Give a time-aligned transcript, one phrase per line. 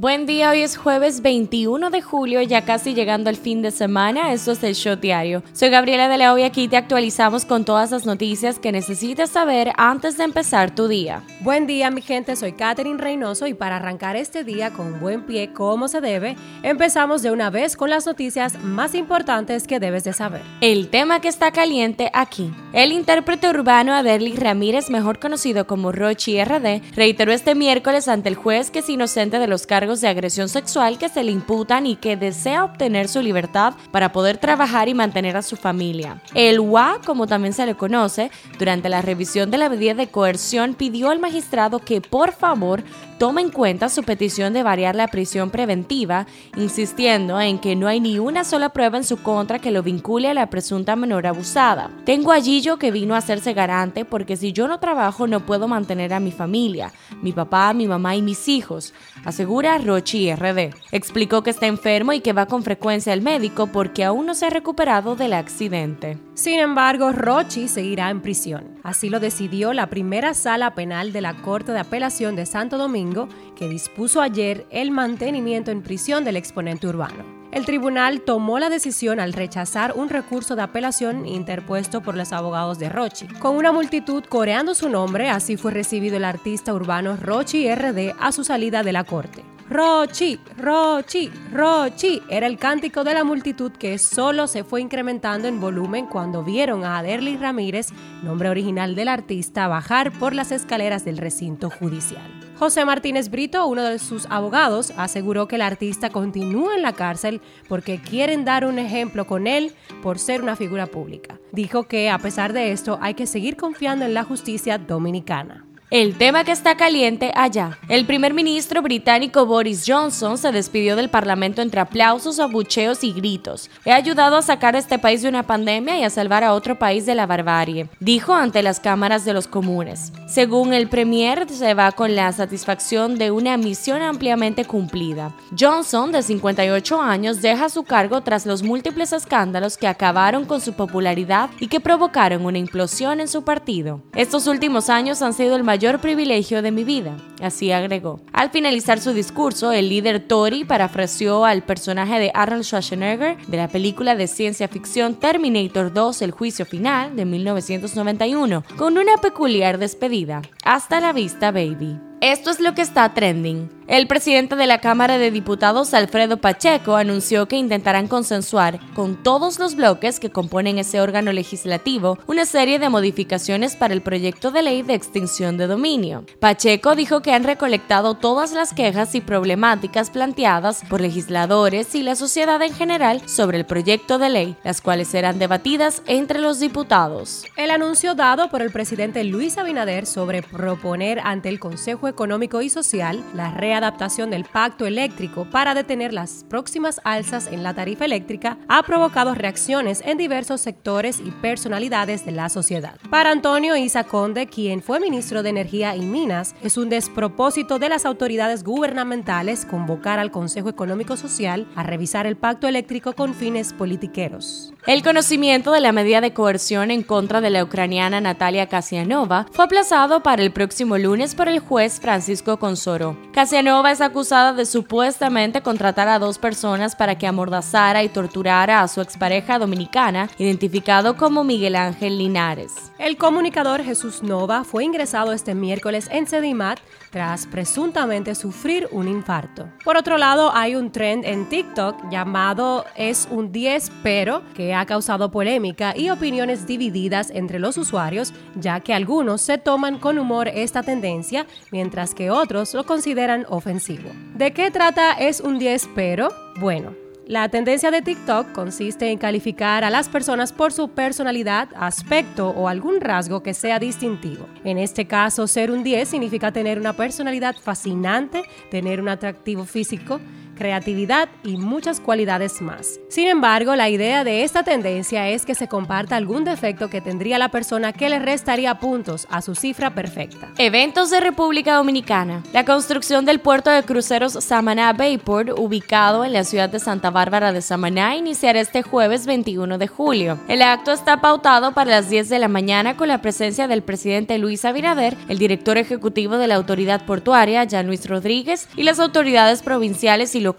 [0.00, 4.32] Buen día, hoy es jueves 21 de julio, ya casi llegando al fin de semana.
[4.32, 5.42] Esto es el Show Diario.
[5.52, 9.72] Soy Gabriela de la y aquí te actualizamos con todas las noticias que necesitas saber
[9.76, 11.22] antes de empezar tu día.
[11.40, 12.34] Buen día, mi gente.
[12.34, 17.20] Soy Katherine Reynoso y para arrancar este día con buen pie, como se debe, empezamos
[17.20, 20.40] de una vez con las noticias más importantes que debes de saber.
[20.62, 22.50] El tema que está caliente aquí.
[22.72, 28.36] El intérprete urbano Aderly Ramírez, mejor conocido como Rochi RD, reiteró este miércoles ante el
[28.36, 31.96] juez que es inocente de los cargos de agresión sexual que se le imputan y
[31.96, 36.22] que desea obtener su libertad para poder trabajar y mantener a su familia.
[36.34, 40.74] El UA, como también se le conoce, durante la revisión de la medida de coerción
[40.74, 42.84] pidió al magistrado que por favor
[43.20, 48.00] tome en cuenta su petición de variar la prisión preventiva, insistiendo en que no hay
[48.00, 51.90] ni una sola prueba en su contra que lo vincule a la presunta menor abusada.
[52.06, 55.68] Tengo a Gillo que vino a hacerse garante porque si yo no trabajo no puedo
[55.68, 60.74] mantener a mi familia, mi papá, mi mamá y mis hijos, asegura Rochi RD.
[60.90, 64.46] Explicó que está enfermo y que va con frecuencia al médico porque aún no se
[64.46, 66.16] ha recuperado del accidente.
[66.40, 68.80] Sin embargo, Rochi seguirá en prisión.
[68.82, 73.28] Así lo decidió la primera sala penal de la Corte de Apelación de Santo Domingo,
[73.54, 77.26] que dispuso ayer el mantenimiento en prisión del exponente urbano.
[77.52, 82.78] El tribunal tomó la decisión al rechazar un recurso de apelación interpuesto por los abogados
[82.78, 83.26] de Rochi.
[83.26, 88.32] Con una multitud coreando su nombre, así fue recibido el artista urbano Rochi RD a
[88.32, 89.44] su salida de la corte.
[89.70, 95.60] Rochi, Rochi, Rochi era el cántico de la multitud que solo se fue incrementando en
[95.60, 97.90] volumen cuando vieron a Aderly Ramírez,
[98.24, 102.28] nombre original del artista, bajar por las escaleras del recinto judicial.
[102.58, 107.40] José Martínez Brito, uno de sus abogados, aseguró que el artista continúa en la cárcel
[107.68, 111.38] porque quieren dar un ejemplo con él por ser una figura pública.
[111.52, 115.64] Dijo que a pesar de esto hay que seguir confiando en la justicia dominicana.
[115.90, 117.76] El tema que está caliente allá.
[117.88, 123.68] El primer ministro británico Boris Johnson se despidió del Parlamento entre aplausos, abucheos y gritos.
[123.84, 126.78] He ayudado a sacar a este país de una pandemia y a salvar a otro
[126.78, 130.12] país de la barbarie, dijo ante las cámaras de los comunes.
[130.28, 135.34] Según el premier, se va con la satisfacción de una misión ampliamente cumplida.
[135.58, 140.74] Johnson, de 58 años, deja su cargo tras los múltiples escándalos que acabaron con su
[140.74, 144.02] popularidad y que provocaron una implosión en su partido.
[144.14, 148.20] Estos últimos años han sido el mayor mayor privilegio de mi vida, así agregó.
[148.34, 153.68] Al finalizar su discurso, el líder Tory parafraseó al personaje de Arnold Schwarzenegger de la
[153.68, 160.42] película de ciencia ficción Terminator 2 El juicio final de 1991, con una peculiar despedida.
[160.64, 162.09] Hasta la vista, baby.
[162.20, 163.70] Esto es lo que está trending.
[163.90, 169.58] El presidente de la Cámara de Diputados, Alfredo Pacheco, anunció que intentarán consensuar con todos
[169.58, 174.62] los bloques que componen ese órgano legislativo una serie de modificaciones para el proyecto de
[174.62, 176.24] ley de extinción de dominio.
[176.38, 182.14] Pacheco dijo que han recolectado todas las quejas y problemáticas planteadas por legisladores y la
[182.14, 187.44] sociedad en general sobre el proyecto de ley, las cuales serán debatidas entre los diputados.
[187.56, 192.68] El anuncio dado por el presidente Luis Abinader sobre proponer ante el Consejo Económico y
[192.68, 198.58] Social la readaptación del pacto eléctrico para detener las próximas alzas en la tarifa eléctrica
[198.68, 202.98] ha provocado reacciones en diversos sectores y personalidades de la sociedad.
[203.08, 207.88] Para Antonio Isa Conde, quien fue ministro de Energía y Minas, es un despropósito de
[207.88, 213.72] las autoridades gubernamentales convocar al Consejo Económico Social a revisar el pacto eléctrico con fines
[213.72, 214.74] politiqueros.
[214.86, 219.66] El conocimiento de la medida de coerción en contra de la ucraniana Natalia Kasianova fue
[219.66, 223.14] aplazado para el próximo lunes por el juez Francisco Consoro.
[223.32, 228.88] Casianova es acusada de supuestamente contratar a dos personas para que amordazara y torturara a
[228.88, 232.89] su expareja dominicana, identificado como Miguel Ángel Linares.
[233.00, 239.70] El comunicador Jesús Nova fue ingresado este miércoles en Sedimat tras presuntamente sufrir un infarto.
[239.82, 244.84] Por otro lado, hay un trend en TikTok llamado Es un 10 pero que ha
[244.84, 250.48] causado polémica y opiniones divididas entre los usuarios, ya que algunos se toman con humor
[250.48, 254.10] esta tendencia, mientras que otros lo consideran ofensivo.
[254.34, 256.28] ¿De qué trata Es un 10 pero?
[256.60, 256.99] Bueno,
[257.30, 262.66] la tendencia de TikTok consiste en calificar a las personas por su personalidad, aspecto o
[262.66, 264.48] algún rasgo que sea distintivo.
[264.64, 270.18] En este caso, ser un 10 significa tener una personalidad fascinante, tener un atractivo físico,
[270.60, 273.00] creatividad y muchas cualidades más.
[273.08, 277.38] Sin embargo, la idea de esta tendencia es que se comparta algún defecto que tendría
[277.38, 280.50] la persona que le restaría puntos a su cifra perfecta.
[280.58, 282.42] Eventos de República Dominicana.
[282.52, 287.54] La construcción del puerto de cruceros Samaná Bayport, ubicado en la ciudad de Santa Bárbara
[287.54, 290.38] de Samaná, iniciará este jueves 21 de julio.
[290.46, 294.36] El acto está pautado para las 10 de la mañana con la presencia del presidente
[294.36, 299.62] Luis Abinader, el director ejecutivo de la autoridad portuaria, Jan Luis Rodríguez, y las autoridades
[299.62, 300.49] provinciales y locales,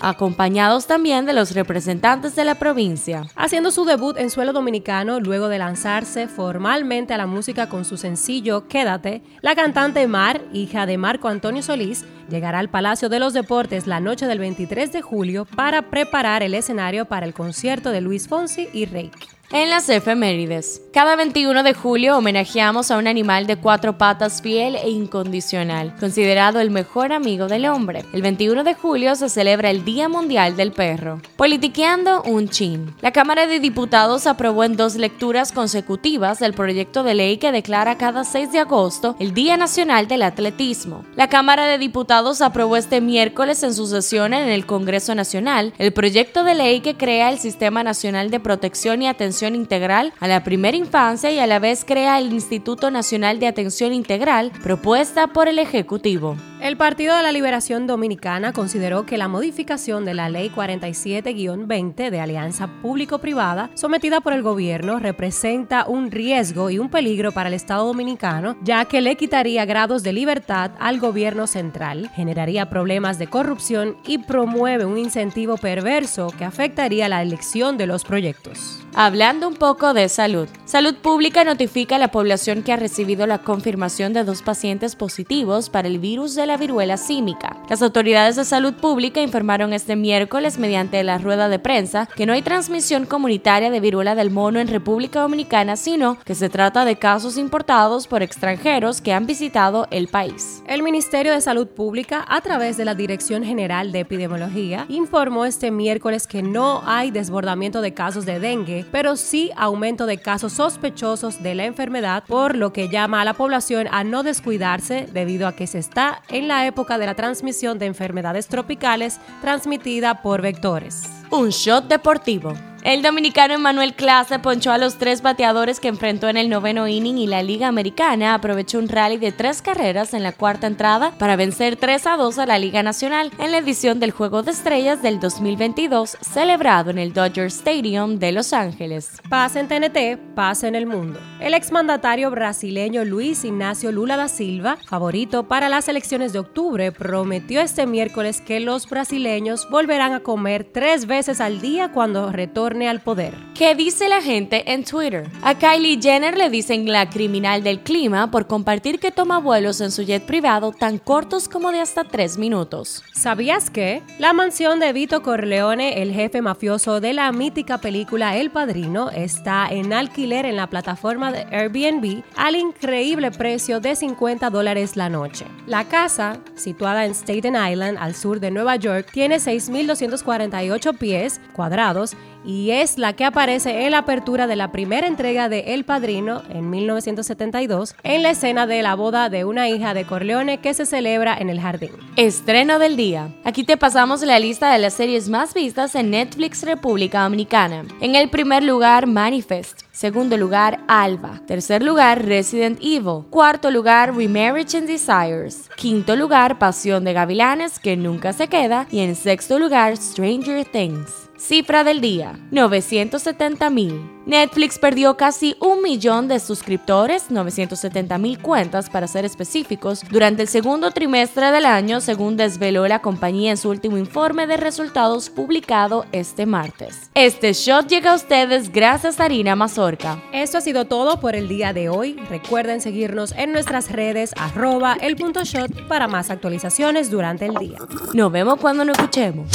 [0.00, 3.26] acompañados también de los representantes de la provincia.
[3.36, 7.96] Haciendo su debut en suelo dominicano luego de lanzarse formalmente a la música con su
[7.96, 13.32] sencillo Quédate, la cantante Mar, hija de Marco Antonio Solís, llegará al Palacio de los
[13.32, 18.00] Deportes la noche del 23 de julio para preparar el escenario para el concierto de
[18.00, 19.28] Luis Fonsi y Reiki.
[19.50, 20.82] En las efemérides.
[20.92, 26.60] Cada 21 de julio homenajeamos a un animal de cuatro patas fiel e incondicional, considerado
[26.60, 28.04] el mejor amigo del hombre.
[28.12, 31.22] El 21 de julio se celebra el Día Mundial del Perro.
[31.38, 32.94] Politiqueando un chin.
[33.00, 37.96] La Cámara de Diputados aprobó en dos lecturas consecutivas el proyecto de ley que declara
[37.96, 41.06] cada 6 de agosto el Día Nacional del Atletismo.
[41.16, 45.92] La Cámara de Diputados aprobó este miércoles en su sesión en el Congreso Nacional el
[45.92, 50.42] proyecto de ley que crea el Sistema Nacional de Protección y Atención integral a la
[50.42, 55.46] primera infancia y a la vez crea el Instituto Nacional de Atención Integral propuesta por
[55.46, 56.36] el Ejecutivo.
[56.60, 62.20] El Partido de la Liberación Dominicana consideró que la modificación de la Ley 47-20 de
[62.20, 67.86] Alianza Público-Privada sometida por el gobierno representa un riesgo y un peligro para el Estado
[67.86, 73.96] dominicano, ya que le quitaría grados de libertad al gobierno central, generaría problemas de corrupción
[74.04, 78.84] y promueve un incentivo perverso que afectaría la elección de los proyectos.
[78.94, 80.48] Hablando un poco de salud.
[80.64, 85.70] Salud Pública notifica a la población que ha recibido la confirmación de dos pacientes positivos
[85.70, 87.56] para el virus de la viruela símica.
[87.70, 92.32] Las autoridades de salud pública informaron este miércoles mediante la rueda de prensa que no
[92.32, 96.96] hay transmisión comunitaria de viruela del mono en República Dominicana, sino que se trata de
[96.96, 100.62] casos importados por extranjeros que han visitado el país.
[100.66, 105.70] El Ministerio de Salud Pública, a través de la Dirección General de Epidemiología, informó este
[105.70, 111.42] miércoles que no hay desbordamiento de casos de dengue, pero sí aumento de casos sospechosos
[111.42, 115.54] de la enfermedad, por lo que llama a la población a no descuidarse debido a
[115.54, 121.04] que se está en la época de la transmisión de enfermedades tropicales transmitida por vectores.
[121.30, 122.54] Un shot deportivo.
[122.88, 127.18] El dominicano Emmanuel Clase ponchó a los tres bateadores que enfrentó en el noveno inning
[127.18, 131.36] y la Liga Americana aprovechó un rally de tres carreras en la cuarta entrada para
[131.36, 135.02] vencer 3 a 2 a la Liga Nacional en la edición del Juego de Estrellas
[135.02, 139.20] del 2022 celebrado en el Dodger Stadium de Los Ángeles.
[139.28, 141.20] Paz en TNT, paz en el mundo.
[141.40, 147.60] El exmandatario brasileño Luis Ignacio Lula da Silva, favorito para las elecciones de octubre, prometió
[147.60, 153.00] este miércoles que los brasileños volverán a comer tres veces al día cuando retornen al
[153.00, 153.34] poder.
[153.54, 155.28] ¿Qué dice la gente en Twitter?
[155.42, 159.90] A Kylie Jenner le dicen la criminal del clima por compartir que toma vuelos en
[159.90, 163.02] su jet privado tan cortos como de hasta tres minutos.
[163.14, 164.02] ¿Sabías que?
[164.18, 169.66] La mansión de Vito Corleone, el jefe mafioso de la mítica película El Padrino, está
[169.68, 175.46] en alquiler en la plataforma de Airbnb al increíble precio de 50 dólares la noche.
[175.66, 182.16] La casa, situada en Staten Island, al sur de Nueva York, tiene 6.248 pies cuadrados
[182.44, 186.42] y es la que aparece en la apertura de la primera entrega de El Padrino
[186.48, 190.86] en 1972 en la escena de la boda de una hija de Corleone que se
[190.86, 191.90] celebra en el jardín.
[192.16, 193.28] Estreno del día.
[193.44, 197.84] Aquí te pasamos la lista de las series más vistas en Netflix República Dominicana.
[198.00, 199.82] En el primer lugar, Manifest.
[199.92, 201.40] Segundo lugar, Alba.
[201.46, 203.24] Tercer lugar, Resident Evil.
[203.30, 205.68] Cuarto lugar, Remarriage and Desires.
[205.76, 208.86] Quinto lugar, Pasión de Gavilanes, que nunca se queda.
[208.90, 211.27] Y en sexto lugar, Stranger Things.
[211.38, 214.10] Cifra del día, 970 mil.
[214.26, 220.48] Netflix perdió casi un millón de suscriptores, 970 mil cuentas para ser específicos, durante el
[220.48, 226.06] segundo trimestre del año, según desveló la compañía en su último informe de resultados publicado
[226.10, 227.08] este martes.
[227.14, 230.20] Este shot llega a ustedes gracias a Harina Mazorca.
[230.32, 232.14] Esto ha sido todo por el día de hoy.
[232.28, 237.78] Recuerden seguirnos en nuestras redes arroba el punto shot para más actualizaciones durante el día.
[238.12, 239.48] Nos vemos cuando nos escuchemos.